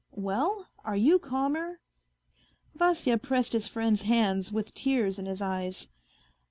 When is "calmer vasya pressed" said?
1.19-3.53